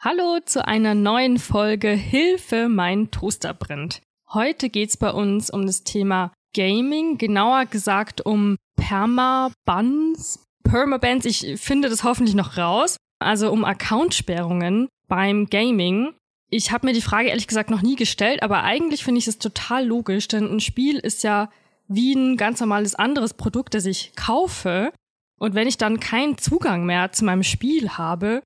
Hallo 0.00 0.38
zu 0.44 0.64
einer 0.64 0.94
neuen 0.94 1.40
Folge 1.40 1.88
Hilfe, 1.88 2.68
mein 2.68 3.10
Toaster 3.10 3.52
brennt. 3.52 4.00
Heute 4.32 4.68
geht's 4.68 4.96
bei 4.96 5.10
uns 5.10 5.50
um 5.50 5.66
das 5.66 5.82
Thema 5.82 6.32
Gaming, 6.54 7.18
genauer 7.18 7.66
gesagt 7.66 8.24
um 8.24 8.58
Permabuns, 8.76 10.46
Permabans, 10.62 11.24
ich 11.24 11.60
finde 11.60 11.88
das 11.88 12.04
hoffentlich 12.04 12.36
noch 12.36 12.56
raus, 12.56 12.96
also 13.18 13.50
um 13.50 13.64
Accountsperrungen 13.64 14.86
beim 15.08 15.46
Gaming. 15.46 16.14
Ich 16.48 16.70
habe 16.70 16.86
mir 16.86 16.92
die 16.92 17.02
Frage 17.02 17.30
ehrlich 17.30 17.48
gesagt 17.48 17.68
noch 17.68 17.82
nie 17.82 17.96
gestellt, 17.96 18.44
aber 18.44 18.62
eigentlich 18.62 19.02
finde 19.02 19.18
ich 19.18 19.26
es 19.26 19.40
total 19.40 19.84
logisch, 19.84 20.28
denn 20.28 20.48
ein 20.48 20.60
Spiel 20.60 21.00
ist 21.00 21.24
ja 21.24 21.50
wie 21.88 22.12
ein 22.12 22.36
ganz 22.36 22.60
normales 22.60 22.94
anderes 22.94 23.34
Produkt, 23.34 23.74
das 23.74 23.84
ich 23.84 24.14
kaufe. 24.14 24.92
Und 25.40 25.56
wenn 25.56 25.66
ich 25.66 25.76
dann 25.76 25.98
keinen 25.98 26.38
Zugang 26.38 26.86
mehr 26.86 27.10
zu 27.10 27.24
meinem 27.24 27.42
Spiel 27.42 27.90
habe, 27.90 28.42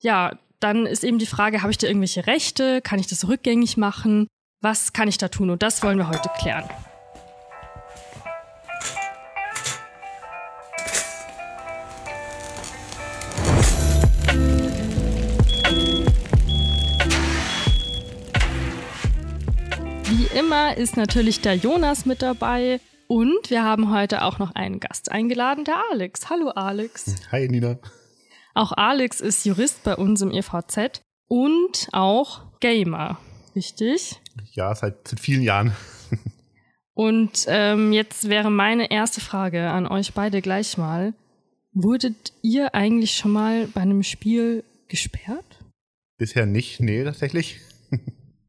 ja, 0.00 0.38
dann 0.64 0.86
ist 0.86 1.04
eben 1.04 1.18
die 1.18 1.26
Frage, 1.26 1.60
habe 1.60 1.70
ich 1.70 1.76
da 1.76 1.86
irgendwelche 1.86 2.26
Rechte? 2.26 2.80
Kann 2.80 2.98
ich 2.98 3.06
das 3.06 3.28
rückgängig 3.28 3.76
machen? 3.76 4.28
Was 4.62 4.94
kann 4.94 5.08
ich 5.08 5.18
da 5.18 5.28
tun? 5.28 5.50
Und 5.50 5.62
das 5.62 5.82
wollen 5.82 5.98
wir 5.98 6.08
heute 6.08 6.30
klären. 6.40 6.64
Wie 20.04 20.38
immer 20.38 20.78
ist 20.78 20.96
natürlich 20.96 21.42
der 21.42 21.56
Jonas 21.56 22.06
mit 22.06 22.22
dabei. 22.22 22.80
Und 23.06 23.50
wir 23.50 23.64
haben 23.64 23.90
heute 23.94 24.22
auch 24.22 24.38
noch 24.38 24.54
einen 24.54 24.80
Gast 24.80 25.12
eingeladen, 25.12 25.66
der 25.66 25.76
Alex. 25.92 26.30
Hallo 26.30 26.48
Alex. 26.48 27.16
Hi 27.30 27.48
Nina. 27.48 27.76
Auch 28.54 28.70
Alex 28.70 29.20
ist 29.20 29.44
Jurist 29.44 29.82
bei 29.82 29.96
uns 29.96 30.22
im 30.22 30.30
EVZ 30.30 31.02
und 31.26 31.88
auch 31.92 32.42
Gamer, 32.60 33.18
richtig? 33.56 34.20
Ja, 34.52 34.72
seit, 34.76 35.08
seit 35.08 35.18
vielen 35.18 35.42
Jahren. 35.42 35.72
und 36.94 37.46
ähm, 37.48 37.92
jetzt 37.92 38.28
wäre 38.28 38.50
meine 38.50 38.92
erste 38.92 39.20
Frage 39.20 39.70
an 39.70 39.88
euch 39.88 40.14
beide 40.14 40.40
gleich 40.40 40.78
mal. 40.78 41.14
Wurdet 41.72 42.32
ihr 42.42 42.76
eigentlich 42.76 43.16
schon 43.16 43.32
mal 43.32 43.66
bei 43.66 43.80
einem 43.80 44.04
Spiel 44.04 44.62
gesperrt? 44.86 45.58
Bisher 46.16 46.46
nicht, 46.46 46.80
nee, 46.80 47.04
tatsächlich. 47.04 47.60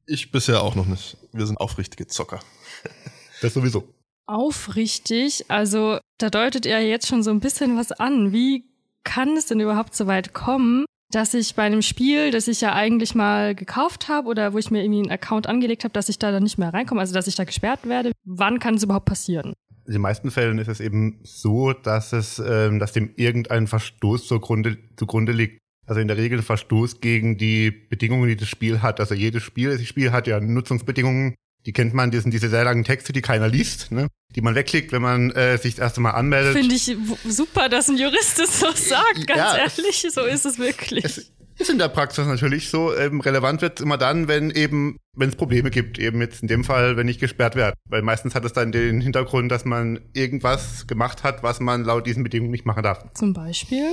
Ich 0.08 0.32
bisher 0.32 0.62
auch 0.62 0.76
noch 0.76 0.86
nicht. 0.86 1.18
Wir 1.34 1.48
sind 1.48 1.60
aufrichtige 1.60 2.06
Zocker. 2.06 2.40
Das 3.42 3.56
sowieso. 3.56 3.92
Aufrichtig, 4.28 5.46
also 5.50 5.98
da 6.20 6.30
deutet 6.30 6.66
ihr 6.66 6.80
jetzt 6.88 7.08
schon 7.08 7.22
so 7.22 7.32
ein 7.32 7.42
bisschen 7.42 7.76
was 7.76 7.92
an. 7.92 8.32
Wie 8.32 8.64
kann 9.06 9.38
es 9.38 9.46
denn 9.46 9.62
überhaupt 9.62 9.96
so 9.96 10.08
weit 10.08 10.34
kommen, 10.34 10.84
dass 11.12 11.34
ich 11.34 11.56
bei 11.56 11.64
einem 11.64 11.82
Spiel, 11.82 12.32
das 12.32 12.50
ich 12.50 12.60
ja 12.60 12.74
eigentlich 12.74 13.16
mal 13.16 13.56
gekauft 13.56 14.10
habe 14.10 14.28
oder 14.28 14.54
wo 14.54 14.58
ich 14.58 14.72
mir 14.72 14.84
irgendwie 14.84 15.04
einen 15.04 15.12
Account 15.12 15.48
angelegt 15.48 15.86
habe, 15.86 15.94
dass 15.94 16.10
ich 16.10 16.20
da 16.20 16.32
dann 16.32 16.44
nicht 16.44 16.58
mehr 16.58 16.74
reinkomme, 16.74 17.00
also 17.00 17.14
dass 17.14 17.28
ich 17.28 17.36
da 17.36 17.46
gesperrt 17.46 17.88
werde? 17.88 18.12
Wann 18.26 18.60
kann 18.60 18.76
es 18.76 18.84
überhaupt 18.84 19.06
passieren? 19.06 19.54
In 19.86 19.94
den 19.94 20.02
meisten 20.02 20.32
Fällen 20.32 20.58
ist 20.58 20.68
es 20.68 20.80
eben 20.80 21.20
so, 21.24 21.72
dass 21.72 22.12
es, 22.12 22.40
ähm, 22.46 22.80
dass 22.80 22.92
dem 22.92 23.14
irgendein 23.16 23.68
Verstoß 23.68 24.28
zugrunde, 24.28 24.78
zugrunde 24.98 25.32
liegt. 25.32 25.60
Also 25.86 26.02
in 26.02 26.08
der 26.08 26.18
Regel 26.18 26.40
ein 26.40 26.44
Verstoß 26.44 27.00
gegen 27.00 27.38
die 27.38 27.70
Bedingungen, 27.70 28.28
die 28.28 28.36
das 28.36 28.50
Spiel 28.50 28.82
hat. 28.82 29.00
Also 29.00 29.14
jedes 29.14 29.44
Spiel, 29.44 29.78
das 29.78 29.86
Spiel 29.86 30.12
hat 30.12 30.26
ja 30.26 30.40
Nutzungsbedingungen, 30.40 31.36
die 31.66 31.74
kennt 31.74 31.94
man, 31.94 32.12
die 32.12 32.20
sind 32.20 32.34
diese 32.34 32.50
sehr 32.50 32.64
langen 32.64 32.84
Texte, 32.84 33.14
die 33.14 33.22
keiner 33.22 33.48
liest, 33.48 33.92
ne? 33.92 34.08
die 34.36 34.42
man 34.42 34.56
wegklickt, 34.56 34.92
wenn 34.92 35.02
man 35.02 35.32
äh, 35.32 35.58
sich 35.58 35.76
das 35.76 35.84
erste 35.84 36.02
Mal 36.02 36.12
anmeldet. 36.12 36.54
Finde 36.54 36.76
ich 36.76 36.96
super, 37.28 37.70
dass 37.70 37.88
ein 37.88 37.98
Jurist 37.98 38.40
das 38.40 38.60
so 38.60 38.68
sagt, 38.72 39.28
ganz 39.28 39.40
ja, 39.40 39.58
ehrlich, 39.58 40.06
so 40.12 40.22
ist 40.22 40.46
es 40.46 40.60
wirklich. 40.60 41.06
Es 41.06 41.32
ist 41.58 41.70
in 41.70 41.78
der 41.78 41.88
Praxis 41.88 42.28
natürlich 42.28 42.70
so. 42.70 42.94
Ähm, 42.96 43.22
relevant 43.22 43.62
wird 43.62 43.80
immer 43.80 43.98
dann, 43.98 44.28
wenn 44.28 44.52
eben, 44.52 44.98
wenn 45.16 45.30
es 45.30 45.36
Probleme 45.36 45.72
gibt, 45.72 45.98
eben 45.98 46.20
jetzt 46.20 46.42
in 46.42 46.50
dem 46.50 46.66
Fall, 46.66 46.98
wenn 46.98 47.08
ich 47.08 47.18
gesperrt 47.18 47.56
werde. 47.56 47.78
Weil 47.90 48.02
meistens 48.02 48.36
hat 48.36 48.44
es 48.44 48.52
dann 48.52 48.74
den 48.74 49.00
Hintergrund, 49.00 49.52
dass 49.52 49.64
man 49.64 50.02
irgendwas 50.14 50.86
gemacht 50.86 51.24
hat, 51.24 51.44
was 51.44 51.62
man 51.62 51.86
laut 51.86 52.06
diesen 52.06 52.24
Bedingungen 52.24 52.52
nicht 52.52 52.66
machen 52.66 52.84
darf. 52.84 53.06
Zum 53.14 53.32
Beispiel? 53.34 53.90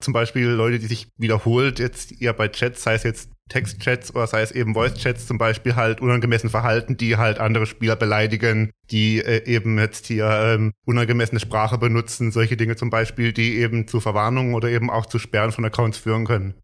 Zum 0.00 0.14
Beispiel 0.14 0.46
Leute, 0.46 0.78
die 0.78 0.86
sich 0.86 1.08
wiederholt 1.18 1.78
jetzt 1.78 2.20
eher 2.20 2.32
bei 2.32 2.48
Chats, 2.48 2.82
sei 2.82 2.94
es 2.94 3.02
jetzt 3.02 3.28
Textchats 3.52 4.14
oder 4.14 4.26
sei 4.26 4.40
es 4.40 4.50
eben 4.50 4.74
Voice-Chats 4.74 5.26
zum 5.26 5.36
Beispiel 5.36 5.76
halt 5.76 6.00
unangemessen 6.00 6.48
verhalten, 6.48 6.96
die 6.96 7.18
halt 7.18 7.38
andere 7.38 7.66
Spieler 7.66 7.96
beleidigen, 7.96 8.70
die 8.90 9.18
äh, 9.18 9.44
eben 9.44 9.78
jetzt 9.78 10.06
hier 10.06 10.26
ähm, 10.26 10.72
unangemessene 10.86 11.38
Sprache 11.38 11.76
benutzen, 11.76 12.32
solche 12.32 12.56
Dinge 12.56 12.76
zum 12.76 12.88
Beispiel, 12.88 13.32
die 13.32 13.56
eben 13.56 13.86
zu 13.86 14.00
Verwarnungen 14.00 14.54
oder 14.54 14.68
eben 14.68 14.90
auch 14.90 15.06
zu 15.06 15.18
Sperren 15.18 15.52
von 15.52 15.64
Accounts 15.64 15.98
führen 15.98 16.24
können. 16.24 16.54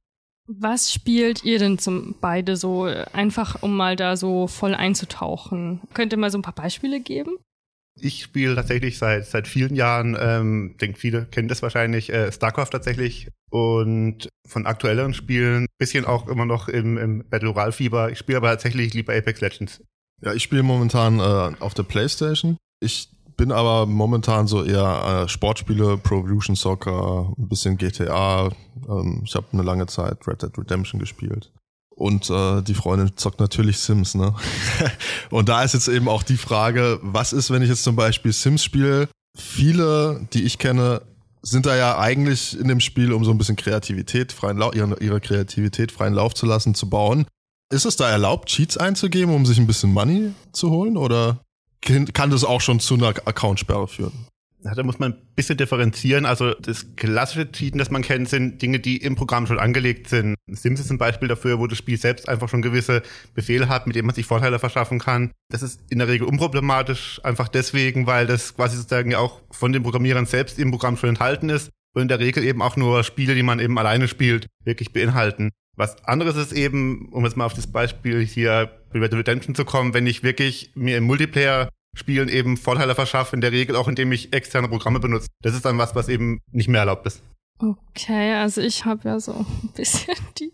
Was 0.47 0.91
spielt 0.91 1.45
ihr 1.45 1.59
denn 1.59 1.79
zum 1.79 2.15
beide 2.23 2.57
so 2.57 2.85
einfach, 2.85 3.63
um 3.63 3.77
mal 3.77 3.97
da 3.97 4.17
so 4.17 4.47
voll 4.47 4.75
einzutauchen? 4.75 5.83
Könnt 5.93 6.13
ihr 6.13 6.19
mal 6.19 6.31
so 6.31 6.39
ein 6.39 6.43
paar 6.43 6.55
Beispiele 6.55 7.01
geben? 7.01 7.37
Ich 8.01 8.23
spiele 8.23 8.55
tatsächlich 8.55 8.99
seit 8.99 9.27
seit 9.27 9.49
vielen 9.49 9.75
Jahren, 9.75 10.17
ähm, 10.21 10.77
denke 10.81 10.99
viele 10.99 11.27
kennen 11.27 11.49
das 11.49 11.63
wahrscheinlich, 11.63 12.13
äh, 12.13 12.31
StarCraft 12.33 12.71
tatsächlich 12.71 13.29
und 13.51 14.29
von 14.47 14.67
aktuelleren 14.67 15.15
Spielen 15.15 15.67
bisschen 15.79 16.05
auch 16.05 16.29
immer 16.29 16.47
noch 16.47 16.69
im, 16.69 16.99
im 16.99 17.25
Battle 17.29 17.51
Royale 17.51 17.73
Fieber. 17.73 18.11
Ich 18.11 18.19
spiele 18.19 18.39
aber 18.39 18.51
tatsächlich 18.51 18.95
lieber 18.95 19.15
Apex 19.15 19.41
Legends. 19.41 19.83
Ja, 20.23 20.33
ich 20.33 20.43
spiele 20.43 20.63
momentan 20.63 21.21
äh, 21.21 21.55
auf 21.61 21.75
der 21.75 21.85
PlayStation. 21.85 22.57
Ich 22.81 23.11
bin 23.37 23.53
aber 23.53 23.87
momentan 23.87 24.49
so 24.49 24.65
eher 24.65 25.25
äh, 25.25 25.29
Sportspiele, 25.29 25.97
Pro 25.97 26.21
Evolution 26.21 26.57
Soccer, 26.57 27.33
ein 27.39 27.49
bisschen 27.49 27.79
GTA. 27.79 28.51
Ähm, 28.89 29.23
ich 29.25 29.35
habe 29.35 29.47
eine 29.53 29.63
lange 29.63 29.87
Zeit 29.87 30.27
Red 30.27 30.43
Dead 30.43 30.59
Redemption 30.59 30.99
gespielt. 30.99 31.53
Und 31.99 32.31
äh, 32.31 32.63
die 32.63 32.75
Freundin 32.75 33.17
zockt 33.17 33.41
natürlich 33.41 33.79
Sims, 33.79 34.15
ne? 34.15 34.33
und 35.31 35.49
da 35.49 35.65
ist 35.65 35.75
jetzt 35.75 35.89
eben 35.89 36.07
auch 36.07 36.23
die 36.23 36.37
Frage, 36.37 37.01
was 37.03 37.33
ist, 37.33 37.51
wenn 37.51 37.61
ich 37.61 37.69
jetzt 37.69 37.83
zum 37.83 37.97
Beispiel 37.97 38.33
Sims 38.33 38.63
spiele? 38.63 39.09
Viele, 39.37 40.25
die 40.33 40.45
ich 40.45 40.59
kenne, 40.59 41.03
sind 41.43 41.67
da 41.67 41.75
ja 41.77 41.99
eigentlich 41.99 42.57
in 42.57 42.69
dem 42.69 42.79
Spiel, 42.79 43.13
um 43.13 43.25
so 43.25 43.33
ein 43.33 43.39
bisschen 43.39 43.57
Kreativität, 43.57 44.33
freien 44.33 44.59
Lauf, 44.59 44.77
ihre, 44.77 44.97
ihre 45.01 45.21
Kreativität 45.21 45.91
freien 45.91 46.15
Lauf 46.15 46.35
zu 46.35 46.47
lassen, 46.47 46.77
zu 46.77 46.89
bauen. 46.89 47.27
Ist 47.73 47.85
es 47.85 47.97
da 47.97 48.09
erlaubt, 48.09 48.49
Cheats 48.49 48.77
einzugeben, 48.77 49.35
um 49.35 49.45
sich 49.45 49.59
ein 49.59 49.67
bisschen 49.67 49.93
Money 49.93 50.31
zu 50.53 50.71
holen? 50.71 50.97
Oder 50.97 51.41
kann 51.81 52.31
das 52.31 52.45
auch 52.45 52.61
schon 52.61 52.79
zu 52.79 52.95
einer 52.95 53.09
Accountsperre 53.09 53.89
führen? 53.89 54.29
Ja, 54.65 54.75
da 54.75 54.83
muss 54.83 54.99
man 54.99 55.13
ein 55.13 55.19
bisschen 55.37 55.57
differenzieren. 55.57 56.27
Also 56.27 56.53
das 56.55 56.97
klassische 56.97 57.51
Cheaten, 57.51 57.79
das 57.79 57.91
man 57.91 58.03
kennt, 58.03 58.29
sind 58.29 58.61
Dinge, 58.61 58.81
die 58.81 58.97
im 58.97 59.15
Programm 59.15 59.47
schon 59.47 59.61
angelegt 59.61 60.09
sind. 60.09 60.35
Sims 60.49 60.81
ist 60.81 60.91
ein 60.91 60.99
Beispiel 60.99 61.29
dafür, 61.29 61.61
wo 61.61 61.69
das 61.69 61.79
Spiel 61.79 61.97
selbst 61.97 62.29
einfach 62.29 62.49
schon 62.49 62.63
gewisse 62.63 63.03
Befehle 63.35 63.69
hat, 63.69 63.87
mit 63.87 63.95
denen 63.95 64.07
man 64.07 64.17
sich 64.17 64.27
Vorteile 64.27 64.59
verschaffen 64.59 64.99
kann. 64.99 65.31
Das 65.51 65.63
ist 65.63 65.81
in 65.91 65.99
der 65.99 66.09
Regel 66.09 66.27
unproblematisch, 66.27 67.21
einfach 67.23 67.49
deswegen, 67.49 68.07
weil 68.07 68.27
das 68.27 68.57
quasi 68.57 68.77
sozusagen 68.77 69.13
ja 69.13 69.19
auch 69.19 69.41
von 69.51 69.73
den 69.73 69.85
Programmierern 69.85 70.27
selbst 70.27 70.59
im 70.59 70.73
Programm 70.73 70.97
schon 70.97 71.11
enthalten 71.11 71.51
ist 71.51 71.71
und 71.95 72.03
in 72.03 72.09
der 72.09 72.19
Regel 72.19 72.43
eben 72.43 72.61
auch 72.61 72.77
nur 72.77 73.05
Spiele, 73.05 73.37
die 73.37 73.45
man 73.45 73.61
eben 73.61 73.79
alleine 73.79 74.09
spielt, 74.09 74.47
wirklich 74.65 74.93
beinhalten. 74.93 75.51
Was 75.77 76.05
anderes 76.05 76.37
ist 76.37 76.53
eben, 76.53 77.11
um 77.13 77.25
jetzt 77.25 77.37
mal 77.37 77.45
auf 77.45 77.55
das 77.55 77.69
Beispiel 77.69 78.27
hier 78.27 78.73
Red 78.93 79.15
Redemption 79.15 79.55
zu 79.55 79.65
kommen, 79.65 79.95
wenn 79.95 80.09
ich 80.09 80.25
wirklich 80.25 80.73
mir 80.75 80.97
im 80.97 81.05
Multiplayer 81.05 81.69
Spielen 81.99 82.29
eben 82.29 82.57
Vorteile 82.57 82.95
verschaffe, 82.95 83.37
in 83.37 83.41
der 83.41 83.53
Regel 83.53 83.77
auch 83.77 83.89
indem 83.89 84.13
ich 84.13 84.33
externe 84.33 84.69
Programme 84.69 85.01
benutze. 85.01 85.29
Das 85.43 85.55
ist 85.55 85.65
dann 85.65 85.79
was, 85.79 85.95
was 85.95 86.09
eben 86.09 86.41
nicht 86.53 86.69
mehr 86.69 86.81
erlaubt 86.81 87.07
ist. 87.07 87.23
Okay, 87.61 88.35
also 88.35 88.61
ich 88.61 88.85
habe 88.85 89.09
ja 89.09 89.19
so 89.19 89.33
ein 89.33 89.73
bisschen 89.75 90.15
die 90.39 90.53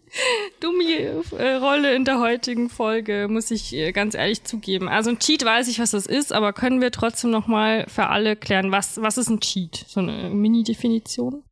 Dummi-Rolle 0.60 1.94
in 1.94 2.06
der 2.06 2.18
heutigen 2.18 2.70
Folge, 2.70 3.26
muss 3.28 3.50
ich 3.50 3.74
äh, 3.74 3.92
ganz 3.92 4.14
ehrlich 4.14 4.44
zugeben. 4.44 4.88
Also 4.88 5.10
ein 5.10 5.18
Cheat 5.18 5.44
weiß 5.44 5.68
ich, 5.68 5.78
was 5.78 5.90
das 5.90 6.06
ist, 6.06 6.32
aber 6.32 6.54
können 6.54 6.80
wir 6.80 6.90
trotzdem 6.90 7.30
nochmal 7.30 7.84
für 7.88 8.06
alle 8.06 8.36
klären, 8.36 8.72
was, 8.72 9.02
was 9.02 9.18
ist 9.18 9.28
ein 9.28 9.40
Cheat? 9.40 9.84
So 9.86 10.00
eine 10.00 10.30
Mini-Definition? 10.30 11.42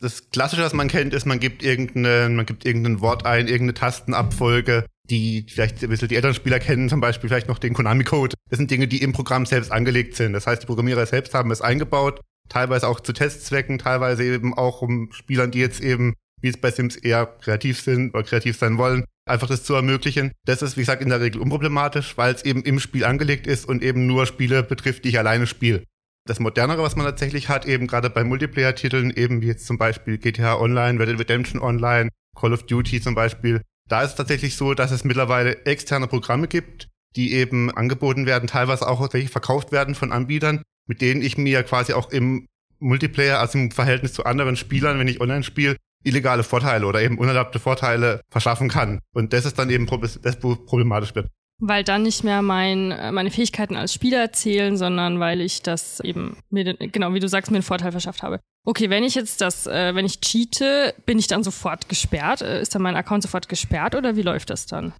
Das 0.00 0.30
Klassische, 0.30 0.62
was 0.62 0.74
man 0.74 0.88
kennt, 0.88 1.14
ist, 1.14 1.24
man 1.24 1.40
gibt 1.40 1.62
irgendeinen, 1.62 2.36
man 2.36 2.46
gibt 2.46 2.66
irgendein 2.66 3.00
Wort 3.00 3.24
ein, 3.24 3.48
irgendeine 3.48 3.74
Tastenabfolge, 3.74 4.84
die 5.10 5.46
vielleicht 5.48 5.82
ein 5.82 5.88
bisschen 5.88 6.08
die 6.08 6.16
älteren 6.16 6.34
Spieler 6.34 6.58
kennen, 6.58 6.88
zum 6.88 7.00
Beispiel 7.00 7.28
vielleicht 7.28 7.48
noch 7.48 7.58
den 7.58 7.74
Konami-Code. 7.74 8.34
Das 8.50 8.58
sind 8.58 8.70
Dinge, 8.70 8.88
die 8.88 9.02
im 9.02 9.12
Programm 9.12 9.46
selbst 9.46 9.72
angelegt 9.72 10.14
sind. 10.16 10.32
Das 10.32 10.46
heißt, 10.46 10.62
die 10.62 10.66
Programmierer 10.66 11.06
selbst 11.06 11.34
haben 11.34 11.50
es 11.50 11.60
eingebaut, 11.60 12.20
teilweise 12.48 12.86
auch 12.88 13.00
zu 13.00 13.12
Testzwecken, 13.12 13.78
teilweise 13.78 14.24
eben 14.24 14.54
auch 14.54 14.82
um 14.82 15.10
Spielern, 15.12 15.50
die 15.50 15.60
jetzt 15.60 15.80
eben, 15.80 16.14
wie 16.40 16.48
es 16.48 16.60
bei 16.60 16.70
Sims 16.70 16.96
eher 16.96 17.26
kreativ 17.26 17.80
sind 17.80 18.14
oder 18.14 18.22
kreativ 18.22 18.58
sein 18.58 18.78
wollen, 18.78 19.04
einfach 19.26 19.48
das 19.48 19.64
zu 19.64 19.74
ermöglichen. 19.74 20.32
Das 20.44 20.62
ist, 20.62 20.76
wie 20.76 20.82
gesagt, 20.82 21.02
in 21.02 21.08
der 21.08 21.20
Regel 21.20 21.40
unproblematisch, 21.40 22.16
weil 22.16 22.34
es 22.34 22.44
eben 22.44 22.62
im 22.62 22.80
Spiel 22.80 23.04
angelegt 23.04 23.46
ist 23.46 23.66
und 23.66 23.82
eben 23.82 24.06
nur 24.06 24.26
Spiele 24.26 24.62
betrifft, 24.62 25.04
die 25.04 25.10
ich 25.10 25.18
alleine 25.18 25.46
spiele. 25.46 25.84
Das 26.26 26.40
Modernere, 26.40 26.82
was 26.82 26.94
man 26.94 27.06
tatsächlich 27.06 27.48
hat, 27.48 27.64
eben 27.64 27.86
gerade 27.86 28.10
bei 28.10 28.22
Multiplayer-Titeln, 28.22 29.10
eben 29.12 29.40
wie 29.40 29.46
jetzt 29.46 29.66
zum 29.66 29.78
Beispiel 29.78 30.18
GTA 30.18 30.58
Online, 30.58 31.00
Red 31.00 31.08
Dead 31.08 31.20
Redemption 31.20 31.62
Online, 31.62 32.10
Call 32.36 32.52
of 32.52 32.64
Duty 32.64 33.00
zum 33.00 33.14
Beispiel, 33.14 33.62
da 33.88 34.02
ist 34.02 34.10
es 34.10 34.16
tatsächlich 34.16 34.56
so, 34.56 34.74
dass 34.74 34.90
es 34.90 35.04
mittlerweile 35.04 35.64
externe 35.66 36.06
Programme 36.06 36.48
gibt, 36.48 36.88
die 37.16 37.32
eben 37.32 37.70
angeboten 37.70 38.26
werden, 38.26 38.46
teilweise 38.46 38.86
auch 38.86 39.12
welche 39.12 39.28
verkauft 39.28 39.72
werden 39.72 39.94
von 39.94 40.12
Anbietern, 40.12 40.62
mit 40.86 41.00
denen 41.00 41.22
ich 41.22 41.38
mir 41.38 41.62
quasi 41.62 41.92
auch 41.94 42.10
im 42.10 42.46
Multiplayer, 42.78 43.40
also 43.40 43.58
im 43.58 43.70
Verhältnis 43.70 44.12
zu 44.12 44.24
anderen 44.24 44.56
Spielern, 44.56 44.98
wenn 44.98 45.08
ich 45.08 45.20
online 45.20 45.42
spiele, 45.42 45.76
illegale 46.04 46.44
Vorteile 46.44 46.86
oder 46.86 47.02
eben 47.02 47.18
unerlaubte 47.18 47.58
Vorteile 47.58 48.20
verschaffen 48.30 48.68
kann. 48.68 49.00
Und 49.12 49.32
das 49.32 49.44
ist 49.44 49.58
dann 49.58 49.70
eben 49.70 49.86
das 50.22 50.38
problematisch 50.38 51.14
wird. 51.14 51.28
Weil 51.60 51.82
dann 51.82 52.02
nicht 52.02 52.22
mehr 52.22 52.40
mein, 52.42 52.92
äh, 52.92 53.10
meine 53.10 53.30
Fähigkeiten 53.30 53.76
als 53.76 53.92
Spieler 53.92 54.32
zählen, 54.32 54.76
sondern 54.76 55.18
weil 55.18 55.40
ich 55.40 55.62
das 55.62 56.00
eben, 56.00 56.36
mir, 56.50 56.74
genau 56.74 57.14
wie 57.14 57.20
du 57.20 57.28
sagst, 57.28 57.50
mir 57.50 57.56
einen 57.56 57.64
Vorteil 57.64 57.92
verschafft 57.92 58.22
habe. 58.22 58.40
Okay, 58.64 58.90
wenn 58.90 59.02
ich 59.02 59.14
jetzt 59.14 59.40
das, 59.40 59.66
äh, 59.66 59.94
wenn 59.94 60.04
ich 60.04 60.20
cheate, 60.20 60.94
bin 61.06 61.18
ich 61.18 61.26
dann 61.26 61.42
sofort 61.42 61.88
gesperrt? 61.88 62.42
Äh, 62.42 62.60
ist 62.60 62.74
dann 62.74 62.82
mein 62.82 62.96
Account 62.96 63.22
sofort 63.22 63.48
gesperrt 63.48 63.94
oder 63.94 64.14
wie 64.14 64.22
läuft 64.22 64.50
das 64.50 64.66
dann? 64.66 64.92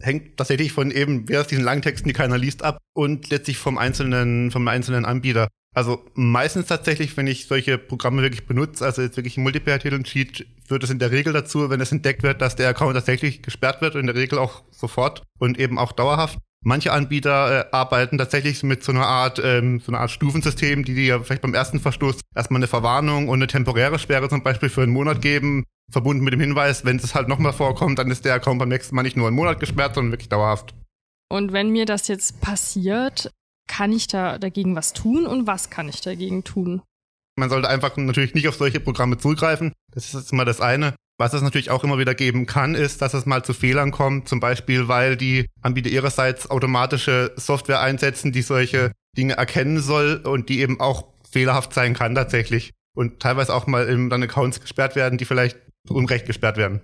Hängt 0.00 0.36
tatsächlich 0.36 0.72
von 0.72 0.90
eben, 0.90 1.28
wer 1.28 1.40
aus 1.40 1.46
diesen 1.46 1.64
langen 1.64 1.82
Texten, 1.82 2.08
die 2.08 2.14
keiner 2.14 2.38
liest, 2.38 2.62
ab 2.62 2.78
und 2.94 3.30
letztlich 3.30 3.56
vom 3.58 3.78
einzelnen, 3.78 4.50
vom 4.50 4.68
einzelnen 4.68 5.04
Anbieter. 5.04 5.48
Also 5.76 6.02
meistens 6.14 6.68
tatsächlich, 6.68 7.14
wenn 7.18 7.26
ich 7.26 7.48
solche 7.48 7.76
Programme 7.76 8.22
wirklich 8.22 8.46
benutze, 8.46 8.82
also 8.82 9.02
jetzt 9.02 9.18
wirklich 9.18 9.36
Multiplayer-Titel 9.36 10.02
Cheat, 10.04 10.46
führt 10.66 10.82
es 10.82 10.88
in 10.88 10.98
der 10.98 11.10
Regel 11.10 11.34
dazu, 11.34 11.68
wenn 11.68 11.82
es 11.82 11.92
entdeckt 11.92 12.22
wird, 12.22 12.40
dass 12.40 12.56
der 12.56 12.70
Account 12.70 12.94
tatsächlich 12.94 13.42
gesperrt 13.42 13.82
wird, 13.82 13.94
in 13.94 14.06
der 14.06 14.14
Regel 14.14 14.38
auch 14.38 14.62
sofort 14.70 15.22
und 15.38 15.60
eben 15.60 15.78
auch 15.78 15.92
dauerhaft. 15.92 16.38
Manche 16.64 16.92
Anbieter 16.92 17.60
äh, 17.60 17.64
arbeiten 17.72 18.16
tatsächlich 18.16 18.62
mit 18.62 18.84
so 18.84 18.92
einer 18.92 19.06
Art, 19.06 19.38
ähm, 19.44 19.80
so 19.80 19.92
einer 19.92 20.00
Art 20.00 20.10
Stufensystem, 20.10 20.82
die 20.82 20.94
dir 20.94 21.22
vielleicht 21.22 21.42
beim 21.42 21.52
ersten 21.52 21.78
Verstoß 21.78 22.22
erstmal 22.34 22.60
eine 22.60 22.68
Verwarnung 22.68 23.28
und 23.28 23.34
eine 23.34 23.46
temporäre 23.46 23.98
Sperre 23.98 24.30
zum 24.30 24.42
Beispiel 24.42 24.70
für 24.70 24.82
einen 24.82 24.94
Monat 24.94 25.20
geben, 25.20 25.64
verbunden 25.92 26.24
mit 26.24 26.32
dem 26.32 26.40
Hinweis, 26.40 26.86
wenn 26.86 26.96
es 26.96 27.14
halt 27.14 27.28
nochmal 27.28 27.52
vorkommt, 27.52 27.98
dann 27.98 28.10
ist 28.10 28.24
der 28.24 28.32
Account 28.32 28.60
beim 28.60 28.70
nächsten 28.70 28.96
Mal 28.96 29.02
nicht 29.02 29.18
nur 29.18 29.26
einen 29.26 29.36
Monat 29.36 29.60
gesperrt, 29.60 29.94
sondern 29.94 30.12
wirklich 30.12 30.30
dauerhaft. 30.30 30.74
Und 31.28 31.52
wenn 31.52 31.68
mir 31.70 31.84
das 31.84 32.08
jetzt 32.08 32.40
passiert, 32.40 33.30
kann 33.66 33.92
ich 33.92 34.06
da 34.06 34.38
dagegen 34.38 34.76
was 34.76 34.92
tun 34.92 35.26
und 35.26 35.46
was 35.46 35.70
kann 35.70 35.88
ich 35.88 36.00
dagegen 36.00 36.44
tun? 36.44 36.82
Man 37.38 37.50
sollte 37.50 37.68
einfach 37.68 37.96
natürlich 37.96 38.34
nicht 38.34 38.48
auf 38.48 38.56
solche 38.56 38.80
Programme 38.80 39.18
zugreifen. 39.18 39.72
Das 39.92 40.06
ist 40.06 40.14
jetzt 40.14 40.32
mal 40.32 40.44
das 40.44 40.60
eine. 40.60 40.94
Was 41.18 41.32
es 41.32 41.42
natürlich 41.42 41.70
auch 41.70 41.84
immer 41.84 41.98
wieder 41.98 42.14
geben 42.14 42.46
kann, 42.46 42.74
ist, 42.74 43.00
dass 43.00 43.14
es 43.14 43.24
mal 43.24 43.42
zu 43.42 43.54
Fehlern 43.54 43.90
kommt, 43.90 44.28
zum 44.28 44.40
Beispiel, 44.40 44.88
weil 44.88 45.16
die 45.16 45.46
Anbieter 45.62 45.90
ihrerseits 45.90 46.50
automatische 46.50 47.32
Software 47.36 47.80
einsetzen, 47.80 48.32
die 48.32 48.42
solche 48.42 48.92
Dinge 49.16 49.34
erkennen 49.34 49.80
soll 49.80 50.22
und 50.24 50.48
die 50.48 50.60
eben 50.60 50.80
auch 50.80 51.08
fehlerhaft 51.30 51.72
sein 51.72 51.94
kann 51.94 52.14
tatsächlich. 52.14 52.72
Und 52.94 53.20
teilweise 53.20 53.54
auch 53.54 53.66
mal 53.66 53.86
dann 53.86 54.22
Accounts 54.22 54.60
gesperrt 54.60 54.96
werden, 54.96 55.18
die 55.18 55.24
vielleicht 55.24 55.58
zu 55.86 55.94
Unrecht 55.94 56.26
gesperrt 56.26 56.56
werden. 56.56 56.80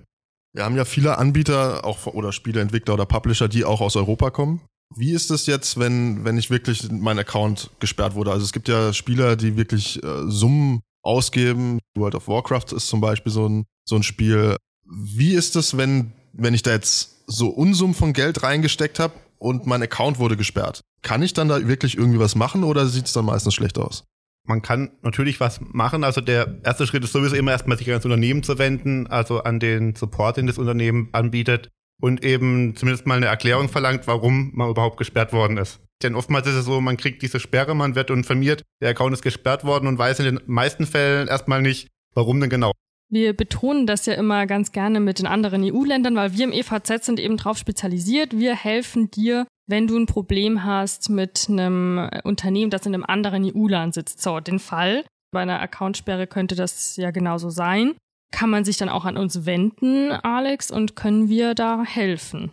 Wir 0.54 0.64
haben 0.64 0.76
ja 0.76 0.84
viele 0.84 1.16
Anbieter, 1.16 1.84
auch 1.84 2.06
oder 2.06 2.32
Spieleentwickler 2.32 2.94
oder 2.94 3.06
Publisher, 3.06 3.48
die 3.48 3.64
auch 3.64 3.80
aus 3.80 3.96
Europa 3.96 4.30
kommen. 4.30 4.60
Wie 4.96 5.12
ist 5.12 5.30
es 5.30 5.46
jetzt, 5.46 5.78
wenn, 5.78 6.24
wenn 6.24 6.38
ich 6.38 6.50
wirklich 6.50 6.90
mein 6.90 7.18
Account 7.18 7.70
gesperrt 7.80 8.14
wurde? 8.14 8.32
Also 8.32 8.44
es 8.44 8.52
gibt 8.52 8.68
ja 8.68 8.92
Spieler, 8.92 9.36
die 9.36 9.56
wirklich 9.56 10.02
äh, 10.02 10.22
Summen 10.26 10.80
ausgeben. 11.02 11.78
World 11.96 12.14
of 12.14 12.28
Warcraft 12.28 12.72
ist 12.74 12.88
zum 12.88 13.00
Beispiel 13.00 13.32
so 13.32 13.48
ein, 13.48 13.64
so 13.84 13.96
ein 13.96 14.02
Spiel. 14.02 14.56
Wie 14.84 15.34
ist 15.34 15.56
es, 15.56 15.76
wenn, 15.76 16.12
wenn 16.32 16.54
ich 16.54 16.62
da 16.62 16.72
jetzt 16.72 17.24
so 17.26 17.48
Unsummen 17.48 17.94
von 17.94 18.12
Geld 18.12 18.42
reingesteckt 18.42 18.98
habe 18.98 19.14
und 19.38 19.66
mein 19.66 19.82
Account 19.82 20.18
wurde 20.18 20.36
gesperrt? 20.36 20.82
Kann 21.02 21.22
ich 21.22 21.32
dann 21.32 21.48
da 21.48 21.66
wirklich 21.66 21.96
irgendwie 21.96 22.20
was 22.20 22.34
machen 22.34 22.64
oder 22.64 22.86
sieht 22.86 23.06
es 23.06 23.12
dann 23.12 23.24
meistens 23.24 23.54
schlecht 23.54 23.78
aus? 23.78 24.04
Man 24.44 24.60
kann 24.60 24.90
natürlich 25.02 25.38
was 25.38 25.60
machen. 25.60 26.02
Also 26.02 26.20
der 26.20 26.60
erste 26.64 26.86
Schritt 26.86 27.04
ist 27.04 27.12
sowieso 27.12 27.36
immer 27.36 27.52
erstmal 27.52 27.78
sich 27.78 27.88
ans 27.88 28.04
Unternehmen 28.04 28.42
zu 28.42 28.58
wenden, 28.58 29.06
also 29.06 29.42
an 29.42 29.60
den 29.60 29.94
Support, 29.94 30.36
den 30.36 30.48
das 30.48 30.58
Unternehmen 30.58 31.08
anbietet 31.12 31.70
und 32.00 32.24
eben 32.24 32.74
zumindest 32.76 33.06
mal 33.06 33.16
eine 33.16 33.26
Erklärung 33.26 33.68
verlangt, 33.68 34.06
warum 34.06 34.50
man 34.54 34.70
überhaupt 34.70 34.96
gesperrt 34.96 35.32
worden 35.32 35.56
ist. 35.56 35.80
Denn 36.02 36.14
oftmals 36.14 36.46
ist 36.46 36.54
es 36.54 36.64
so, 36.64 36.80
man 36.80 36.96
kriegt 36.96 37.22
diese 37.22 37.38
Sperre, 37.38 37.74
man 37.74 37.94
wird 37.94 38.10
informiert, 38.10 38.62
der 38.80 38.90
Account 38.90 39.14
ist 39.14 39.22
gesperrt 39.22 39.64
worden 39.64 39.86
und 39.86 39.98
weiß 39.98 40.18
in 40.20 40.24
den 40.24 40.40
meisten 40.46 40.86
Fällen 40.86 41.28
erstmal 41.28 41.62
nicht, 41.62 41.88
warum 42.14 42.40
denn 42.40 42.50
genau. 42.50 42.72
Wir 43.08 43.34
betonen 43.34 43.86
das 43.86 44.06
ja 44.06 44.14
immer 44.14 44.46
ganz 44.46 44.72
gerne 44.72 44.98
mit 44.98 45.18
den 45.18 45.26
anderen 45.26 45.62
EU-Ländern, 45.62 46.16
weil 46.16 46.32
wir 46.32 46.44
im 46.44 46.52
EVZ 46.52 47.04
sind 47.04 47.20
eben 47.20 47.36
drauf 47.36 47.58
spezialisiert. 47.58 48.32
Wir 48.32 48.56
helfen 48.56 49.10
dir, 49.10 49.46
wenn 49.68 49.86
du 49.86 49.98
ein 49.98 50.06
Problem 50.06 50.64
hast 50.64 51.10
mit 51.10 51.46
einem 51.48 52.08
Unternehmen, 52.24 52.70
das 52.70 52.86
in 52.86 52.94
einem 52.94 53.04
anderen 53.04 53.44
EU-Land 53.44 53.94
sitzt. 53.94 54.22
So, 54.22 54.40
den 54.40 54.58
Fall 54.58 55.04
bei 55.30 55.40
einer 55.40 55.60
Accountsperre 55.60 56.26
könnte 56.26 56.54
das 56.54 56.96
ja 56.96 57.10
genauso 57.10 57.50
sein. 57.50 57.94
Kann 58.32 58.50
man 58.50 58.64
sich 58.64 58.78
dann 58.78 58.88
auch 58.88 59.04
an 59.04 59.16
uns 59.16 59.46
wenden, 59.46 60.10
Alex, 60.10 60.70
und 60.70 60.96
können 60.96 61.28
wir 61.28 61.54
da 61.54 61.84
helfen? 61.84 62.50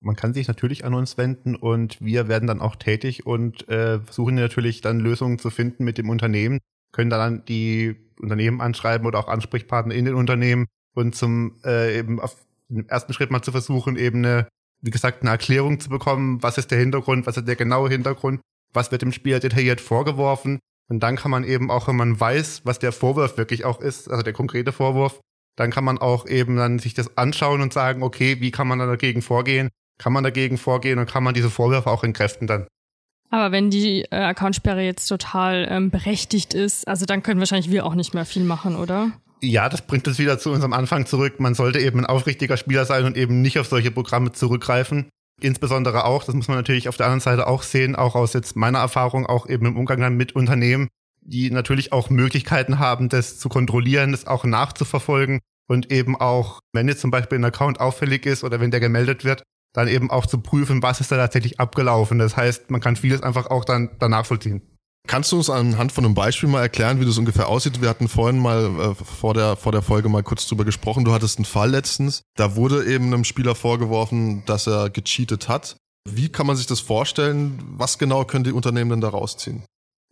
Man 0.00 0.16
kann 0.16 0.32
sich 0.32 0.48
natürlich 0.48 0.84
an 0.84 0.94
uns 0.94 1.18
wenden 1.18 1.54
und 1.54 2.00
wir 2.00 2.28
werden 2.28 2.46
dann 2.46 2.60
auch 2.60 2.76
tätig 2.76 3.26
und 3.26 3.68
äh, 3.68 4.00
versuchen 4.00 4.36
natürlich 4.36 4.80
dann 4.80 5.00
Lösungen 5.00 5.38
zu 5.38 5.50
finden 5.50 5.84
mit 5.84 5.98
dem 5.98 6.08
Unternehmen, 6.08 6.60
können 6.92 7.10
dann 7.10 7.44
die 7.44 7.96
Unternehmen 8.20 8.60
anschreiben 8.60 9.06
oder 9.06 9.18
auch 9.18 9.28
Ansprechpartner 9.28 9.94
in 9.94 10.04
den 10.04 10.14
Unternehmen 10.14 10.66
und 10.94 11.14
zum 11.14 11.56
äh, 11.64 11.98
eben 11.98 12.20
auf 12.20 12.36
den 12.68 12.88
ersten 12.88 13.12
Schritt 13.12 13.30
mal 13.30 13.42
zu 13.42 13.52
versuchen, 13.52 13.96
eben 13.96 14.24
eine, 14.24 14.48
wie 14.80 14.90
gesagt, 14.90 15.22
eine 15.22 15.30
Erklärung 15.30 15.78
zu 15.78 15.88
bekommen, 15.88 16.42
was 16.42 16.58
ist 16.58 16.70
der 16.70 16.78
Hintergrund, 16.78 17.26
was 17.26 17.36
ist 17.36 17.46
der 17.46 17.56
genaue 17.56 17.88
Hintergrund, 17.88 18.40
was 18.72 18.90
wird 18.90 19.02
dem 19.02 19.12
Spieler 19.12 19.40
detailliert 19.40 19.80
vorgeworfen 19.80 20.58
und 20.88 21.00
dann 21.00 21.16
kann 21.16 21.30
man 21.30 21.44
eben 21.44 21.70
auch, 21.70 21.88
wenn 21.88 21.96
man 21.96 22.18
weiß, 22.18 22.62
was 22.64 22.78
der 22.78 22.92
Vorwurf 22.92 23.36
wirklich 23.36 23.64
auch 23.64 23.80
ist, 23.80 24.10
also 24.10 24.22
der 24.22 24.32
konkrete 24.32 24.72
Vorwurf, 24.72 25.20
dann 25.56 25.70
kann 25.70 25.84
man 25.84 25.98
auch 25.98 26.26
eben 26.26 26.56
dann 26.56 26.78
sich 26.78 26.94
das 26.94 27.16
anschauen 27.16 27.60
und 27.60 27.72
sagen, 27.72 28.02
okay, 28.02 28.40
wie 28.40 28.50
kann 28.50 28.66
man 28.66 28.78
dann 28.78 28.88
dagegen 28.88 29.22
vorgehen? 29.22 29.68
Kann 29.98 30.12
man 30.12 30.24
dagegen 30.24 30.58
vorgehen 30.58 30.98
und 30.98 31.08
kann 31.08 31.22
man 31.22 31.34
diese 31.34 31.50
Vorwürfe 31.50 31.90
auch 31.90 32.04
entkräften 32.04 32.46
dann? 32.46 32.66
Aber 33.30 33.50
wenn 33.50 33.70
die 33.70 34.02
äh, 34.10 34.16
Accountsperre 34.16 34.82
jetzt 34.82 35.06
total 35.06 35.66
ähm, 35.70 35.90
berechtigt 35.90 36.52
ist, 36.52 36.86
also 36.86 37.06
dann 37.06 37.22
können 37.22 37.40
wahrscheinlich 37.40 37.70
wir 37.70 37.86
auch 37.86 37.94
nicht 37.94 38.12
mehr 38.12 38.26
viel 38.26 38.44
machen, 38.44 38.76
oder? 38.76 39.12
Ja, 39.40 39.68
das 39.68 39.82
bringt 39.82 40.06
uns 40.06 40.18
wieder 40.18 40.38
zu 40.38 40.50
unserem 40.50 40.72
Anfang 40.72 41.06
zurück. 41.06 41.40
Man 41.40 41.54
sollte 41.54 41.80
eben 41.80 42.00
ein 42.00 42.06
aufrichtiger 42.06 42.56
Spieler 42.56 42.84
sein 42.84 43.04
und 43.04 43.16
eben 43.16 43.40
nicht 43.40 43.58
auf 43.58 43.66
solche 43.66 43.90
Programme 43.90 44.32
zurückgreifen. 44.32 45.08
Insbesondere 45.42 46.04
auch, 46.04 46.24
das 46.24 46.34
muss 46.34 46.48
man 46.48 46.56
natürlich 46.56 46.88
auf 46.88 46.96
der 46.96 47.06
anderen 47.06 47.20
Seite 47.20 47.46
auch 47.48 47.62
sehen, 47.62 47.96
auch 47.96 48.14
aus 48.14 48.32
jetzt 48.32 48.54
meiner 48.54 48.78
Erfahrung, 48.78 49.26
auch 49.26 49.48
eben 49.48 49.66
im 49.66 49.76
Umgang 49.76 50.00
dann 50.00 50.16
mit 50.16 50.36
Unternehmen, 50.36 50.88
die 51.20 51.50
natürlich 51.50 51.92
auch 51.92 52.10
Möglichkeiten 52.10 52.78
haben, 52.78 53.08
das 53.08 53.38
zu 53.38 53.48
kontrollieren, 53.48 54.12
das 54.12 54.26
auch 54.26 54.44
nachzuverfolgen 54.44 55.40
und 55.68 55.90
eben 55.90 56.16
auch, 56.16 56.60
wenn 56.72 56.88
jetzt 56.88 57.00
zum 57.00 57.10
Beispiel 57.10 57.38
ein 57.38 57.44
Account 57.44 57.80
auffällig 57.80 58.24
ist 58.24 58.44
oder 58.44 58.60
wenn 58.60 58.70
der 58.70 58.80
gemeldet 58.80 59.24
wird, 59.24 59.42
dann 59.72 59.88
eben 59.88 60.10
auch 60.10 60.26
zu 60.26 60.38
prüfen, 60.38 60.82
was 60.82 61.00
ist 61.00 61.10
da 61.10 61.16
tatsächlich 61.16 61.58
abgelaufen. 61.58 62.18
Das 62.18 62.36
heißt, 62.36 62.70
man 62.70 62.80
kann 62.80 62.96
vieles 62.96 63.22
einfach 63.22 63.46
auch 63.46 63.64
dann 63.64 63.90
danach 63.98 64.26
vollziehen. 64.26 64.71
Kannst 65.08 65.32
du 65.32 65.36
uns 65.36 65.50
anhand 65.50 65.92
von 65.92 66.04
einem 66.04 66.14
Beispiel 66.14 66.48
mal 66.48 66.62
erklären, 66.62 67.00
wie 67.00 67.04
das 67.04 67.18
ungefähr 67.18 67.48
aussieht? 67.48 67.82
Wir 67.82 67.88
hatten 67.88 68.08
vorhin 68.08 68.38
mal 68.38 68.64
äh, 68.64 68.94
vor, 68.94 69.34
der, 69.34 69.56
vor 69.56 69.72
der 69.72 69.82
Folge 69.82 70.08
mal 70.08 70.22
kurz 70.22 70.46
drüber 70.46 70.64
gesprochen. 70.64 71.04
Du 71.04 71.12
hattest 71.12 71.38
einen 71.38 71.44
Fall 71.44 71.70
letztens. 71.70 72.22
Da 72.36 72.56
wurde 72.56 72.84
eben 72.86 73.06
einem 73.06 73.24
Spieler 73.24 73.54
vorgeworfen, 73.54 74.44
dass 74.46 74.66
er 74.66 74.90
gecheatet 74.90 75.48
hat. 75.48 75.76
Wie 76.08 76.28
kann 76.28 76.46
man 76.46 76.56
sich 76.56 76.66
das 76.66 76.80
vorstellen? 76.80 77.62
Was 77.76 77.98
genau 77.98 78.24
können 78.24 78.44
die 78.44 78.52
Unternehmen 78.52 78.90
denn 78.90 79.00
da 79.00 79.08
rausziehen? 79.08 79.64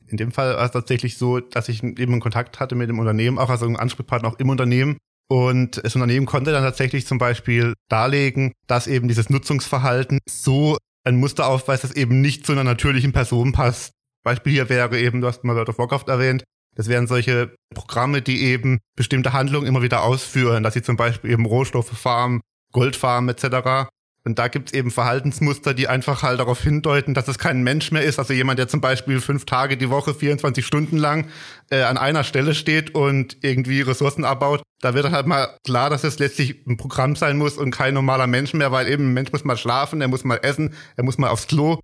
In 0.07 0.17
dem 0.17 0.33
Fall 0.33 0.57
war 0.57 0.65
es 0.65 0.73
tatsächlich 0.73 1.17
so, 1.19 1.38
dass 1.38 1.69
ich 1.69 1.83
eben 1.85 2.12
einen 2.12 2.21
Kontakt 2.21 2.59
hatte 2.59 2.75
mit 2.75 2.88
dem 2.88 2.99
Unternehmen, 2.99 3.38
auch 3.38 3.49
als 3.49 3.62
Ansprechpartner 3.62 4.29
auch 4.29 4.38
im 4.38 4.49
Unternehmen. 4.49 4.99
Und 5.29 5.81
das 5.85 5.95
Unternehmen 5.95 6.26
konnte 6.26 6.50
dann 6.50 6.65
tatsächlich 6.65 7.07
zum 7.07 7.19
Beispiel 7.19 7.75
darlegen, 7.88 8.53
dass 8.67 8.88
eben 8.88 9.07
dieses 9.07 9.31
Nutzungsverhalten 9.31 10.19
so 10.29 10.76
ein 11.05 11.17
Muster 11.17 11.47
aufweist, 11.47 11.85
das 11.85 11.93
eben 11.93 12.21
nicht 12.21 12.45
zu 12.45 12.53
einer 12.53 12.65
natürlichen 12.65 13.12
Person 13.12 13.53
passt. 13.53 13.93
Beispiel 14.23 14.53
hier 14.53 14.69
wäre 14.69 14.99
eben, 14.99 15.21
du 15.21 15.27
hast 15.27 15.45
mal 15.45 15.57
World 15.57 15.69
of 15.69 15.79
Warcraft 15.79 16.09
erwähnt, 16.09 16.45
das 16.77 16.89
wären 16.89 17.07
solche 17.07 17.55
Programme, 17.75 18.23
die 18.23 18.45
eben 18.45 18.79
bestimmte 18.97 19.33
Handlungen 19.33 19.67
immer 19.67 19.83
wieder 19.83 20.03
ausführen, 20.03 20.62
dass 20.62 20.75
sie 20.75 20.83
zum 20.83 20.97
Beispiel 20.97 21.31
eben 21.31 21.47
Rohstoffe 21.47 21.91
farmen, 21.91 22.41
Gold 22.73 22.97
farmen 22.97 23.29
etc. 23.29 23.89
Und 24.25 24.39
da 24.39 24.49
gibt 24.49 24.69
es 24.69 24.75
eben 24.75 24.91
Verhaltensmuster, 24.91 25.73
die 25.73 25.89
einfach 25.89 26.23
halt 26.23 26.41
darauf 26.41 26.62
hindeuten, 26.62 27.15
dass 27.15 27.27
es 27.27 27.39
kein 27.39 27.62
Mensch 27.62 27.91
mehr 27.91 28.03
ist. 28.03 28.19
Also 28.19 28.35
jemand, 28.35 28.59
der 28.59 28.69
zum 28.69 28.81
Beispiel 28.81 29.21
fünf 29.21 29.47
Tage 29.47 29.77
die 29.77 29.89
Woche, 29.89 30.15
24 30.15 30.65
Stunden 30.65 30.99
lang 30.99 31.29
äh, 31.71 31.83
an 31.83 31.97
einer 31.97 32.23
Stelle 32.23 32.55
steht 32.55 32.95
und 32.95 33.39
irgendwie 33.43 33.81
Ressourcen 33.81 34.25
abbaut. 34.25 34.62
Da 34.83 34.95
wird 34.95 35.11
halt 35.11 35.27
mal 35.27 35.57
klar, 35.65 35.89
dass 35.89 36.05
es 36.05 36.19
letztlich 36.19 36.67
ein 36.67 36.77
Programm 36.77 37.17
sein 37.17 37.39
muss 37.39 37.57
und 37.57 37.71
kein 37.71 37.95
normaler 37.95 38.27
Mensch 38.27 38.53
mehr, 38.53 38.73
weil 38.73 38.89
eben 38.89 39.11
ein 39.11 39.15
Mensch 39.15 39.33
muss 39.33 39.45
mal 39.45 39.57
schlafen, 39.57 40.00
er 40.03 40.09
muss 40.09 40.25
mal 40.25 40.41
essen, 40.43 40.75
er 40.97 41.05
muss 41.05 41.19
mal 41.19 41.29
aufs 41.29 41.47
Klo. 41.47 41.81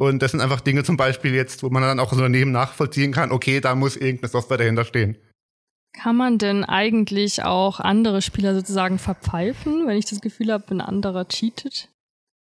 Und 0.00 0.22
das 0.22 0.30
sind 0.30 0.40
einfach 0.40 0.62
Dinge 0.62 0.82
zum 0.82 0.96
Beispiel 0.96 1.34
jetzt, 1.34 1.62
wo 1.62 1.68
man 1.68 1.82
dann 1.82 2.00
auch 2.00 2.10
als 2.10 2.16
Unternehmen 2.16 2.52
nachvollziehen 2.52 3.12
kann, 3.12 3.32
okay, 3.32 3.60
da 3.60 3.74
muss 3.74 3.96
irgendeine 3.96 4.30
Software 4.30 4.56
dahinter 4.56 4.86
stehen. 4.86 5.18
Kann 5.92 6.16
man 6.16 6.38
denn 6.38 6.64
eigentlich 6.64 7.44
auch 7.44 7.80
andere 7.80 8.22
Spieler 8.22 8.54
sozusagen 8.54 8.98
verpfeifen, 8.98 9.86
wenn 9.86 9.98
ich 9.98 10.06
das 10.06 10.22
Gefühl 10.22 10.52
habe, 10.52 10.64
ein 10.70 10.80
anderer 10.80 11.28
cheatet? 11.28 11.90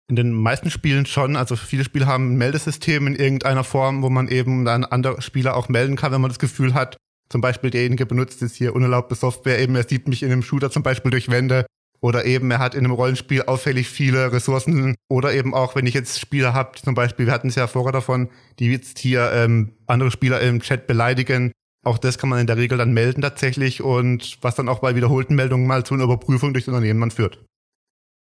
In 0.09 0.15
den 0.15 0.31
meisten 0.31 0.71
Spielen 0.71 1.05
schon. 1.05 1.35
Also 1.35 1.57
viele 1.57 1.83
Spiele 1.83 2.07
haben 2.07 2.33
ein 2.33 2.39
Meldesystem 2.39 3.09
in 3.09 3.17
irgendeiner 3.17 3.65
Form, 3.65 4.03
wo 4.03 4.09
man 4.09 4.29
eben 4.29 4.65
dann 4.65 4.85
andere 4.85 5.21
Spieler 5.21 5.57
auch 5.57 5.69
melden 5.69 5.97
kann, 5.97 6.13
wenn 6.13 6.21
man 6.21 6.31
das 6.31 6.39
Gefühl 6.39 6.75
hat, 6.75 6.97
zum 7.29 7.41
Beispiel 7.41 7.71
derjenige 7.71 8.07
benutzt 8.07 8.41
jetzt 8.41 8.55
hier 8.55 8.77
unerlaubte 8.77 9.17
Software, 9.17 9.59
eben 9.59 9.75
er 9.75 9.87
sieht 9.87 10.07
mich 10.07 10.23
in 10.23 10.31
einem 10.31 10.43
Shooter 10.43 10.71
zum 10.71 10.85
Beispiel 10.85 11.11
durch 11.11 11.29
Wände 11.29 11.67
oder 12.01 12.25
eben 12.25 12.51
er 12.51 12.59
hat 12.59 12.75
in 12.75 12.85
einem 12.85 12.95
Rollenspiel 12.95 13.43
auffällig 13.43 13.89
viele 13.89 14.33
Ressourcen. 14.33 14.95
Oder 15.09 15.35
eben 15.35 15.55
auch, 15.55 15.75
wenn 15.75 15.87
ich 15.87 15.95
jetzt 15.95 16.21
Spieler 16.21 16.55
habe, 16.55 16.79
zum 16.81 16.95
Beispiel, 16.95 17.27
wir 17.27 17.33
hatten 17.33 17.49
es 17.49 17.55
ja 17.55 17.67
vorher 17.67 17.93
davon, 17.93 18.29
die 18.59 18.71
jetzt 18.71 18.99
hier 18.99 19.33
ähm, 19.33 19.73
andere 19.87 20.11
Spieler 20.11 20.41
im 20.41 20.61
Chat 20.61 20.87
beleidigen, 20.87 21.53
Auch 21.85 21.99
das 21.99 22.19
kann 22.19 22.29
man 22.29 22.41
in 22.41 22.47
der 22.47 22.57
Regel 22.57 22.77
dann 22.77 22.93
melden 22.93 23.23
tatsächlich 23.23 23.83
und 23.83 24.39
was 24.43 24.57
dann 24.57 24.69
auch 24.69 24.81
bei 24.81 24.95
wiederholten 24.95 25.35
Meldungen 25.35 25.67
mal 25.67 25.85
zu 25.85 25.95
einer 25.95 26.05
Überprüfung 26.05 26.53
durch 26.53 26.65
das 26.65 26.75
Unternehmen 26.75 26.99
man 26.99 27.11
führt. 27.11 27.45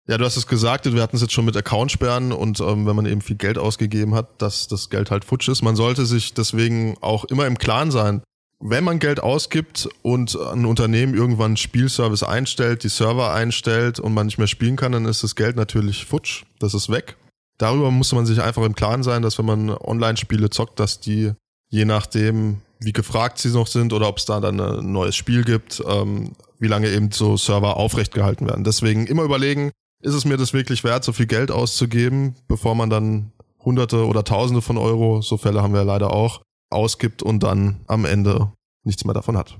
Ja, 0.07 0.17
du 0.17 0.23
hast 0.23 0.37
es 0.37 0.47
gesagt, 0.47 0.91
wir 0.91 1.01
hatten 1.01 1.17
es 1.17 1.21
jetzt 1.21 1.33
schon 1.33 1.43
mit 1.43 1.57
Accountsperren 1.57 2.31
und 2.31 2.61
ähm, 2.61 2.85
wenn 2.85 2.95
man 2.95 3.05
eben 3.05 3.19
viel 3.19 3.35
Geld 3.35 3.57
ausgegeben 3.57 4.15
hat, 4.15 4.41
dass 4.41 4.67
das 4.67 4.89
Geld 4.89 5.11
halt 5.11 5.25
futsch 5.25 5.49
ist. 5.49 5.63
Man 5.63 5.75
sollte 5.75 6.05
sich 6.05 6.33
deswegen 6.33 6.95
auch 7.01 7.25
immer 7.25 7.45
im 7.45 7.57
Klaren 7.57 7.91
sein, 7.91 8.21
wenn 8.59 8.83
man 8.83 8.99
Geld 8.99 9.21
ausgibt 9.21 9.87
und 10.01 10.35
ein 10.35 10.65
Unternehmen 10.65 11.13
irgendwann 11.13 11.57
Spielservice 11.57 12.23
einstellt, 12.23 12.83
die 12.83 12.89
Server 12.89 13.33
einstellt 13.33 13.99
und 13.99 14.13
man 14.13 14.25
nicht 14.25 14.37
mehr 14.37 14.47
spielen 14.47 14.75
kann, 14.75 14.91
dann 14.91 15.05
ist 15.05 15.23
das 15.23 15.35
Geld 15.35 15.55
natürlich 15.55 16.05
futsch, 16.05 16.43
das 16.59 16.73
ist 16.73 16.89
weg. 16.89 17.17
Darüber 17.57 17.91
muss 17.91 18.13
man 18.13 18.25
sich 18.25 18.41
einfach 18.41 18.63
im 18.63 18.75
Klaren 18.75 19.03
sein, 19.03 19.21
dass 19.21 19.37
wenn 19.37 19.45
man 19.45 19.69
Online-Spiele 19.69 20.49
zockt, 20.49 20.79
dass 20.79 20.99
die 20.99 21.33
je 21.69 21.85
nachdem, 21.85 22.61
wie 22.79 22.93
gefragt 22.93 23.39
sie 23.39 23.49
noch 23.49 23.67
sind 23.67 23.93
oder 23.93 24.07
ob 24.07 24.17
es 24.17 24.25
da 24.25 24.39
dann 24.39 24.59
ein 24.59 24.91
neues 24.91 25.15
Spiel 25.15 25.43
gibt, 25.43 25.83
ähm, 25.87 26.33
wie 26.59 26.67
lange 26.67 26.89
eben 26.89 27.11
so 27.11 27.37
Server 27.37 27.77
aufrecht 27.77 28.13
gehalten 28.13 28.47
werden. 28.47 28.63
Deswegen 28.63 29.07
immer 29.07 29.23
überlegen, 29.23 29.71
ist 30.01 30.13
es 30.13 30.25
mir 30.25 30.37
das 30.37 30.53
wirklich 30.53 30.83
wert, 30.83 31.03
so 31.03 31.11
viel 31.13 31.25
Geld 31.25 31.51
auszugeben, 31.51 32.35
bevor 32.47 32.75
man 32.75 32.89
dann 32.89 33.31
Hunderte 33.59 34.05
oder 34.05 34.23
Tausende 34.23 34.61
von 34.61 34.77
Euro, 34.77 35.21
so 35.21 35.37
Fälle 35.37 35.61
haben 35.61 35.73
wir 35.73 35.83
leider 35.83 36.11
auch, 36.11 36.41
ausgibt 36.69 37.23
und 37.23 37.43
dann 37.43 37.81
am 37.87 38.05
Ende 38.05 38.51
nichts 38.83 39.05
mehr 39.05 39.13
davon 39.13 39.37
hat. 39.37 39.59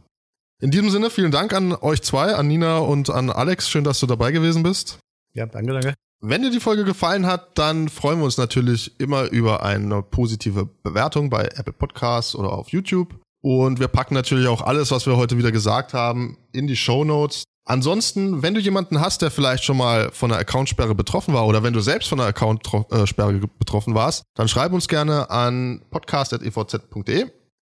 In 0.59 0.71
diesem 0.71 0.89
Sinne, 0.89 1.09
vielen 1.09 1.31
Dank 1.31 1.53
an 1.53 1.73
euch 1.73 2.01
zwei, 2.01 2.33
an 2.33 2.47
Nina 2.47 2.79
und 2.79 3.09
an 3.09 3.29
Alex. 3.29 3.69
Schön, 3.69 3.83
dass 3.83 3.99
du 3.99 4.07
dabei 4.07 4.31
gewesen 4.31 4.63
bist. 4.63 4.99
Ja, 5.33 5.45
danke, 5.45 5.73
danke. 5.73 5.93
Wenn 6.19 6.41
dir 6.41 6.49
die 6.49 6.59
Folge 6.59 6.83
gefallen 6.83 7.27
hat, 7.27 7.59
dann 7.59 7.89
freuen 7.89 8.17
wir 8.17 8.25
uns 8.25 8.37
natürlich 8.37 8.99
immer 8.99 9.25
über 9.25 9.61
eine 9.61 10.01
positive 10.01 10.65
Bewertung 10.65 11.29
bei 11.29 11.43
Apple 11.43 11.73
Podcasts 11.73 12.33
oder 12.33 12.53
auf 12.53 12.69
YouTube. 12.69 13.13
Und 13.41 13.79
wir 13.79 13.87
packen 13.87 14.15
natürlich 14.15 14.47
auch 14.47 14.63
alles, 14.63 14.89
was 14.89 15.05
wir 15.05 15.15
heute 15.15 15.37
wieder 15.37 15.51
gesagt 15.51 15.93
haben, 15.93 16.37
in 16.53 16.65
die 16.65 16.75
Show 16.75 17.03
Notes. 17.03 17.43
Ansonsten, 17.67 18.41
wenn 18.41 18.53
du 18.53 18.61
jemanden 18.61 19.01
hast, 19.01 19.21
der 19.21 19.29
vielleicht 19.29 19.65
schon 19.65 19.75
mal 19.75 20.09
von 20.13 20.31
einer 20.31 20.39
Accountsperre 20.39 20.95
betroffen 20.95 21.33
war 21.33 21.45
oder 21.45 21.63
wenn 21.63 21.73
du 21.73 21.81
selbst 21.81 22.07
von 22.07 22.17
einer 22.17 22.29
Accountsperre 22.29 23.41
betroffen 23.59 23.93
warst, 23.93 24.23
dann 24.35 24.47
schreib 24.47 24.71
uns 24.71 24.87
gerne 24.87 25.29
an 25.29 25.81
podcast.evz.de. 25.89 27.25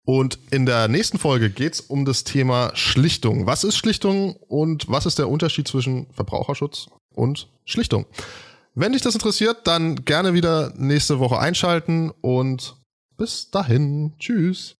Und 0.05 0.37
in 0.51 0.67
der 0.67 0.87
nächsten 0.87 1.17
Folge 1.17 1.49
geht's 1.49 1.81
um 1.81 2.05
das 2.05 2.23
Thema 2.23 2.71
Schlichtung. 2.75 3.47
Was 3.47 3.63
ist 3.63 3.75
Schlichtung 3.75 4.35
und 4.35 4.87
was 4.87 5.07
ist 5.07 5.17
der 5.17 5.29
Unterschied 5.29 5.67
zwischen 5.67 6.05
Verbraucherschutz 6.13 6.89
und 7.15 7.49
Schlichtung? 7.65 8.05
Wenn 8.75 8.93
dich 8.93 9.01
das 9.01 9.15
interessiert, 9.15 9.65
dann 9.65 10.05
gerne 10.05 10.35
wieder 10.35 10.71
nächste 10.77 11.17
Woche 11.17 11.39
einschalten 11.39 12.11
und 12.21 12.75
bis 13.17 13.49
dahin. 13.49 14.13
Tschüss. 14.19 14.75